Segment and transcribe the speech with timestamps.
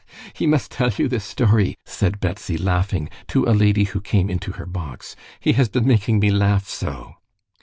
[0.01, 4.31] "Ah, he must tell you this story!" said Betsy, laughing, to a lady who came
[4.31, 5.15] into her box.
[5.39, 7.17] "He has been making me laugh so."